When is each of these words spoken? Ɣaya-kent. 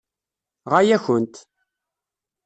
Ɣaya-kent. 0.71 1.35